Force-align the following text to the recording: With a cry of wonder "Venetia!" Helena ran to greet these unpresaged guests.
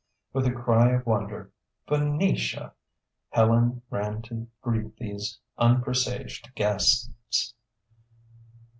With 0.33 0.47
a 0.47 0.51
cry 0.51 0.93
of 0.93 1.05
wonder 1.05 1.51
"Venetia!" 1.87 2.73
Helena 3.29 3.81
ran 3.91 4.23
to 4.23 4.47
greet 4.59 4.97
these 4.97 5.37
unpresaged 5.59 6.55
guests. 6.55 7.53